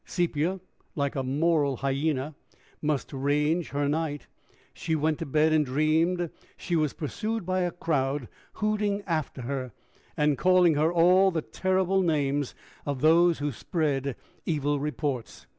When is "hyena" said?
1.77-2.33